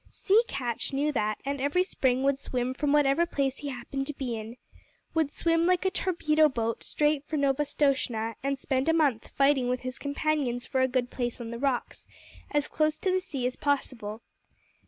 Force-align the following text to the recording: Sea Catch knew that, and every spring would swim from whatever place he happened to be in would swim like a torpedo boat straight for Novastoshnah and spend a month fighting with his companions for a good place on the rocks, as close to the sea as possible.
Sea 0.09 0.41
Catch 0.47 0.93
knew 0.93 1.11
that, 1.11 1.37
and 1.45 1.61
every 1.61 1.83
spring 1.83 2.23
would 2.23 2.39
swim 2.39 2.73
from 2.73 2.91
whatever 2.91 3.27
place 3.27 3.57
he 3.57 3.67
happened 3.69 4.07
to 4.07 4.15
be 4.15 4.35
in 4.35 4.57
would 5.13 5.29
swim 5.29 5.67
like 5.67 5.85
a 5.85 5.91
torpedo 5.91 6.49
boat 6.49 6.83
straight 6.83 7.23
for 7.27 7.37
Novastoshnah 7.37 8.33
and 8.41 8.57
spend 8.57 8.89
a 8.89 8.93
month 8.93 9.27
fighting 9.27 9.69
with 9.69 9.81
his 9.81 9.99
companions 9.99 10.65
for 10.65 10.81
a 10.81 10.87
good 10.87 11.11
place 11.11 11.39
on 11.39 11.51
the 11.51 11.59
rocks, 11.59 12.07
as 12.49 12.67
close 12.67 12.97
to 12.97 13.11
the 13.11 13.21
sea 13.21 13.45
as 13.45 13.55
possible. 13.55 14.23